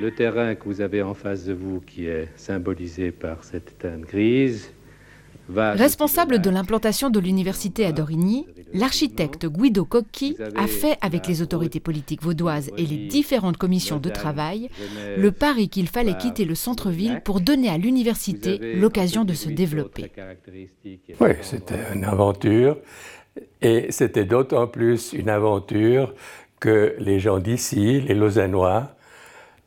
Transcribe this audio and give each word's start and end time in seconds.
Le 0.00 0.10
terrain 0.10 0.54
que 0.54 0.64
vous 0.64 0.80
avez 0.80 1.02
en 1.02 1.14
face 1.14 1.44
de 1.44 1.52
vous, 1.52 1.80
qui 1.80 2.06
est 2.06 2.28
symbolisé 2.36 3.10
par 3.10 3.44
cette 3.44 3.78
teinte 3.78 4.02
grise, 4.02 4.72
Responsable 5.56 6.40
de 6.40 6.50
l'implantation 6.50 7.10
de 7.10 7.18
l'université 7.18 7.84
à 7.84 7.92
Dorigny, 7.92 8.46
l'architecte 8.72 9.46
Guido 9.46 9.84
Cocchi 9.84 10.36
a 10.54 10.66
fait 10.66 10.96
avec 11.00 11.26
les 11.26 11.42
autorités 11.42 11.80
politiques 11.80 12.22
vaudoises 12.22 12.70
et 12.76 12.86
les 12.86 13.08
différentes 13.08 13.56
commissions 13.56 13.98
de 13.98 14.10
travail 14.10 14.68
le 15.16 15.32
pari 15.32 15.68
qu'il 15.68 15.88
fallait 15.88 16.16
quitter 16.16 16.44
le 16.44 16.54
centre-ville 16.54 17.20
pour 17.24 17.40
donner 17.40 17.68
à 17.68 17.78
l'université 17.78 18.76
l'occasion 18.76 19.24
de 19.24 19.34
se 19.34 19.48
développer. 19.48 20.12
Oui, 21.20 21.30
c'était 21.42 21.80
une 21.94 22.04
aventure 22.04 22.78
et 23.60 23.90
c'était 23.90 24.24
d'autant 24.24 24.66
plus 24.66 25.12
une 25.12 25.28
aventure 25.28 26.14
que 26.60 26.94
les 26.98 27.18
gens 27.18 27.38
d'ici, 27.38 28.00
les 28.02 28.14
Lausannois, 28.14 28.94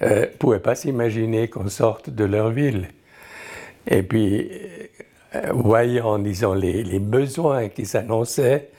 ne 0.00 0.06
euh, 0.06 0.26
pouvaient 0.38 0.60
pas 0.60 0.74
s'imaginer 0.74 1.48
qu'on 1.48 1.68
sorte 1.68 2.10
de 2.10 2.24
leur 2.24 2.50
ville. 2.50 2.88
Et 3.86 4.02
puis, 4.02 4.50
euh, 5.34 5.52
voyant, 5.52 6.18
disons, 6.18 6.54
les, 6.54 6.82
les 6.82 6.98
besoins 6.98 7.68
qui 7.68 7.86
s'annonçaient, 7.86 8.70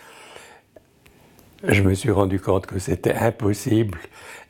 je 1.67 1.81
me 1.81 1.93
suis 1.93 2.11
rendu 2.11 2.39
compte 2.39 2.65
que 2.65 2.79
c'était 2.79 3.15
impossible. 3.15 3.97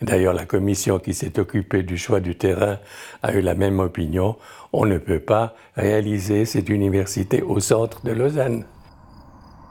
D'ailleurs, 0.01 0.33
la 0.33 0.45
commission 0.45 0.99
qui 0.99 1.13
s'est 1.13 1.39
occupée 1.39 1.83
du 1.83 1.97
choix 1.97 2.19
du 2.19 2.35
terrain 2.35 2.79
a 3.23 3.33
eu 3.33 3.41
la 3.41 3.55
même 3.55 3.79
opinion. 3.79 4.35
On 4.73 4.85
ne 4.85 4.97
peut 4.97 5.19
pas 5.19 5.55
réaliser 5.75 6.45
cette 6.45 6.69
université 6.69 7.41
au 7.41 7.59
centre 7.59 8.03
de 8.03 8.11
Lausanne. 8.11 8.65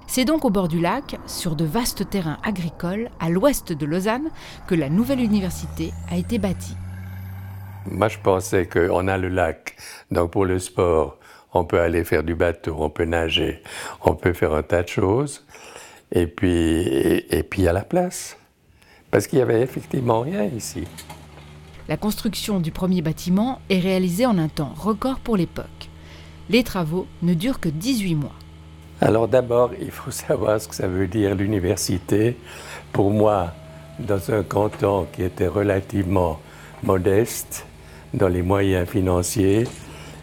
C'est 0.07 0.25
donc 0.25 0.45
au 0.45 0.51
bord 0.51 0.69
du 0.69 0.81
lac, 0.81 1.17
sur 1.27 1.57
de 1.57 1.65
vastes 1.65 2.09
terrains 2.09 2.39
agricoles, 2.45 3.11
à 3.21 3.31
l'ouest 3.31 3.73
de 3.73 3.87
Lausanne, 3.87 4.31
que 4.67 4.75
la 4.75 4.89
nouvelle 4.89 5.21
université 5.21 5.93
a 6.11 6.17
été 6.17 6.39
bâtie. 6.39 6.77
Moi, 7.87 8.09
je 8.09 8.19
pensais 8.19 8.67
qu'on 8.67 9.09
a 9.09 9.19
le 9.19 9.29
lac, 9.29 9.77
donc 10.11 10.31
pour 10.31 10.47
le 10.47 10.59
sport, 10.59 11.19
on 11.53 11.65
peut 11.65 11.81
aller 11.81 12.03
faire 12.05 12.23
du 12.23 12.35
bateau, 12.35 12.77
on 12.79 12.91
peut 12.91 13.05
nager, 13.05 13.63
on 14.03 14.15
peut 14.15 14.33
faire 14.33 14.55
un 14.55 14.63
tas 14.63 14.83
de 14.83 14.89
choses. 14.89 15.45
Et 16.11 16.27
puis, 16.27 16.79
et, 17.31 17.43
puis 17.43 17.63
il 17.63 17.65
y 17.65 17.69
a 17.69 17.73
la 17.73 17.83
place. 17.83 18.37
Parce 19.11 19.27
qu'il 19.27 19.39
y 19.39 19.43
avait 19.43 19.61
effectivement 19.61 20.21
rien 20.21 20.45
ici. 20.45 20.85
La 21.89 21.97
construction 21.97 22.59
du 22.59 22.73
premier 22.73 23.03
bâtiment 23.03 23.61
est 23.69 23.79
réalisée 23.79 24.27
en 24.27 24.39
un 24.39 24.49
temps 24.49 24.73
record 24.77 25.21
pour 25.21 25.37
l'époque. 25.37 25.91
Les 26.49 26.65
travaux 26.65 27.07
ne 27.23 27.35
durent 27.35 27.61
que 27.61 27.69
18 27.69 28.15
mois. 28.15 28.35
Alors 29.01 29.29
d'abord, 29.29 29.73
il 29.81 29.91
faut 29.91 30.11
savoir 30.27 30.61
ce 30.61 30.69
que 30.69 30.75
ça 30.75 30.89
veut 30.89 31.07
dire 31.07 31.35
l'université. 31.35 32.37
Pour 32.93 33.11
moi, 33.11 33.53
dans 33.99 34.31
un 34.33 34.43
canton 34.43 35.07
qui 35.13 35.23
était 35.23 35.47
relativement 35.47 36.41
modeste 36.83 37.67
dans 38.15 38.29
les 38.29 38.43
moyens 38.43 38.89
financiers, 38.89 39.65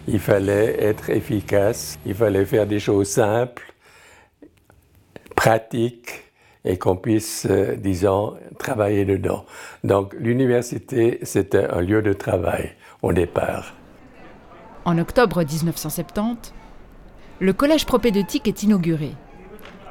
il 0.08 0.20
fallait 0.20 0.82
être 0.82 1.10
efficace, 1.10 2.00
il 2.06 2.16
fallait 2.16 2.46
faire 2.46 2.66
des 2.66 2.80
choses 2.80 3.10
simples, 3.10 3.74
pratiques 5.36 6.24
et 6.64 6.78
qu'on 6.78 6.96
puisse, 6.96 7.48
euh, 7.50 7.76
disons, 7.76 8.38
travailler 8.60 9.06
dedans. 9.06 9.46
Donc 9.84 10.14
l'université, 10.18 11.20
c'était 11.24 11.66
un 11.66 11.82
lieu 11.82 12.02
de 12.02 12.14
travail 12.14 12.72
au 13.02 13.14
départ. 13.14 13.74
En 14.86 14.98
octobre 14.98 15.44
1970, 15.44 16.54
le 17.40 17.54
collège 17.54 17.86
propédeutique 17.86 18.48
est 18.48 18.64
inauguré. 18.64 19.12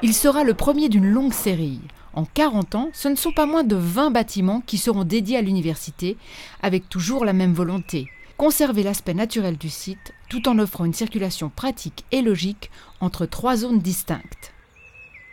Il 0.03 0.15
sera 0.15 0.45
le 0.45 0.55
premier 0.55 0.89
d'une 0.89 1.11
longue 1.11 1.33
série. 1.33 1.81
En 2.15 2.25
40 2.25 2.75
ans, 2.75 2.91
ce 2.93 3.09
ne 3.09 3.15
sont 3.15 3.33
pas 3.33 3.47
moins 3.47 3.65
de 3.65 3.77
20 3.77 4.11
bâtiments 4.11 4.63
qui 4.67 4.79
seront 4.79 5.05
dédiés 5.05 5.37
à 5.37 5.43
l'université, 5.43 6.17
avec 6.63 6.89
toujours 6.89 7.25
la 7.25 7.33
même 7.33 7.53
volonté, 7.53 8.09
conserver 8.37 8.83
l'aspect 8.83 9.15
naturel 9.15 9.57
du 9.57 9.69
site 9.69 10.13
tout 10.29 10.49
en 10.49 10.59
offrant 10.59 10.85
une 10.85 10.95
circulation 10.95 11.51
pratique 11.51 12.05
et 12.11 12.23
logique 12.23 12.71
entre 13.01 13.27
trois 13.27 13.57
zones 13.57 13.79
distinctes. 13.79 14.53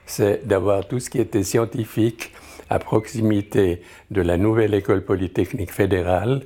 C'est 0.05 0.47
d'avoir 0.47 0.87
tout 0.87 0.99
ce 0.99 1.09
qui 1.09 1.19
était 1.19 1.43
scientifique 1.43 2.31
à 2.69 2.79
proximité 2.79 3.81
de 4.11 4.21
la 4.21 4.37
nouvelle 4.37 4.73
école 4.73 5.03
polytechnique 5.03 5.71
fédérale, 5.71 6.43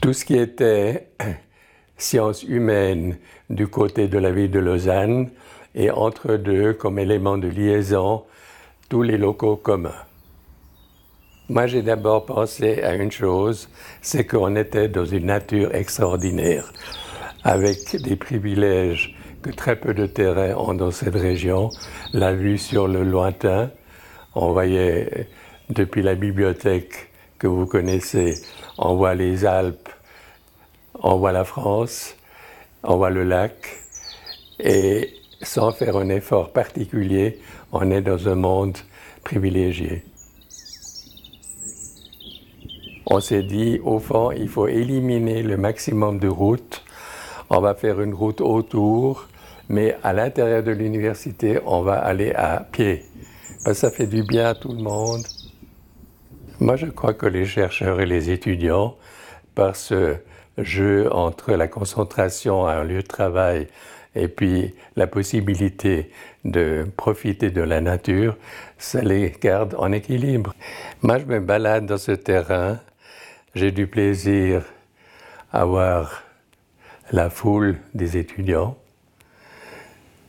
tout 0.00 0.12
ce 0.12 0.24
qui 0.24 0.36
était 0.36 1.08
sciences 1.98 2.42
humaines 2.42 3.18
du 3.50 3.66
côté 3.66 4.08
de 4.08 4.18
la 4.18 4.30
ville 4.30 4.50
de 4.50 4.58
Lausanne 4.58 5.30
et 5.74 5.90
entre 5.90 6.36
deux, 6.36 6.72
comme 6.72 6.98
élément 6.98 7.38
de 7.38 7.48
liaison, 7.48 8.24
tous 8.88 9.02
les 9.02 9.16
locaux 9.16 9.56
communs. 9.56 10.04
Moi, 11.48 11.66
j'ai 11.66 11.82
d'abord 11.82 12.26
pensé 12.26 12.82
à 12.82 12.94
une 12.94 13.10
chose, 13.10 13.68
c'est 14.00 14.26
qu'on 14.26 14.56
était 14.56 14.88
dans 14.88 15.04
une 15.04 15.26
nature 15.26 15.74
extraordinaire, 15.74 16.72
avec 17.44 17.96
des 18.02 18.16
privilèges 18.16 19.16
que 19.42 19.50
très 19.50 19.76
peu 19.76 19.94
de 19.94 20.06
terrains 20.06 20.54
ont 20.56 20.74
dans 20.74 20.90
cette 20.90 21.14
région, 21.14 21.70
la 22.12 22.32
vue 22.32 22.58
sur 22.58 22.88
le 22.88 23.04
lointain, 23.04 23.70
on 24.34 24.52
voyait 24.52 25.28
depuis 25.70 26.02
la 26.02 26.14
bibliothèque 26.14 27.10
que 27.38 27.46
vous 27.46 27.66
connaissez, 27.66 28.34
on 28.78 28.96
voit 28.96 29.14
les 29.14 29.44
Alpes, 29.44 29.88
on 30.94 31.16
voit 31.16 31.32
la 31.32 31.44
France, 31.44 32.16
on 32.82 32.96
voit 32.96 33.10
le 33.10 33.24
lac, 33.24 33.54
et 34.58 35.12
sans 35.42 35.72
faire 35.72 35.96
un 35.96 36.08
effort 36.08 36.52
particulier, 36.52 37.38
on 37.72 37.90
est 37.90 38.02
dans 38.02 38.28
un 38.28 38.34
monde 38.34 38.76
privilégié 39.24 40.04
on 43.06 43.20
s'est 43.20 43.44
dit, 43.44 43.80
au 43.84 44.00
fond, 44.00 44.32
il 44.32 44.48
faut 44.48 44.66
éliminer 44.66 45.42
le 45.42 45.56
maximum 45.56 46.18
de 46.18 46.28
routes. 46.28 46.82
On 47.50 47.60
va 47.60 47.74
faire 47.74 48.00
une 48.00 48.12
route 48.12 48.40
autour, 48.40 49.28
mais 49.68 49.96
à 50.02 50.12
l'intérieur 50.12 50.64
de 50.64 50.72
l'université, 50.72 51.60
on 51.66 51.82
va 51.82 51.94
aller 51.94 52.32
à 52.32 52.66
pied. 52.70 53.04
Que 53.64 53.74
ça 53.74 53.90
fait 53.90 54.06
du 54.06 54.24
bien 54.24 54.46
à 54.46 54.54
tout 54.54 54.72
le 54.72 54.82
monde. 54.82 55.22
Moi, 56.58 56.74
je 56.74 56.86
crois 56.86 57.14
que 57.14 57.26
les 57.26 57.46
chercheurs 57.46 58.00
et 58.00 58.06
les 58.06 58.30
étudiants, 58.30 58.96
par 59.54 59.76
ce 59.76 60.16
jeu 60.58 61.12
entre 61.12 61.52
la 61.52 61.68
concentration 61.68 62.66
à 62.66 62.74
un 62.74 62.84
lieu 62.84 63.02
de 63.02 63.06
travail 63.06 63.68
et 64.16 64.28
puis 64.28 64.74
la 64.96 65.06
possibilité 65.06 66.10
de 66.44 66.86
profiter 66.96 67.50
de 67.50 67.62
la 67.62 67.80
nature, 67.80 68.36
ça 68.78 69.02
les 69.02 69.32
garde 69.40 69.74
en 69.78 69.92
équilibre. 69.92 70.54
Moi, 71.02 71.18
je 71.18 71.24
me 71.24 71.40
balade 71.40 71.86
dans 71.86 71.98
ce 71.98 72.12
terrain 72.12 72.80
j'ai 73.56 73.72
du 73.72 73.86
plaisir 73.86 74.64
à 75.50 75.64
voir 75.64 76.24
la 77.10 77.30
foule 77.30 77.78
des 77.94 78.18
étudiants. 78.18 78.76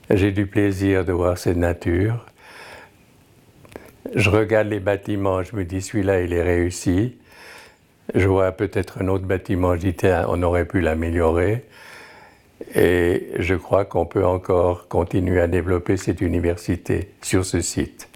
J'ai 0.09 0.31
du 0.31 0.47
plaisir 0.47 1.03
de 1.03 1.11
voir 1.11 1.37
cette 1.37 1.57
nature. 1.57 2.25
Je 4.15 4.29
regarde 4.29 4.69
les 4.69 4.79
bâtiments, 4.79 5.43
je 5.43 5.57
me 5.57 5.65
dis 5.65 5.81
celui-là, 5.81 6.21
il 6.21 6.31
est 6.31 6.41
réussi. 6.41 7.17
Je 8.15 8.29
vois 8.29 8.53
peut-être 8.53 9.01
un 9.01 9.09
autre 9.09 9.25
bâtiment, 9.25 9.75
je 9.75 9.89
dis 9.89 9.95
on 10.29 10.41
aurait 10.41 10.63
pu 10.63 10.79
l'améliorer. 10.79 11.65
Et 12.75 13.31
je 13.39 13.55
crois 13.55 13.85
qu'on 13.85 14.05
peut 14.05 14.25
encore 14.25 14.87
continuer 14.87 15.39
à 15.39 15.47
développer 15.47 15.97
cette 15.97 16.21
université 16.21 17.09
sur 17.21 17.45
ce 17.45 17.61
site. 17.61 18.09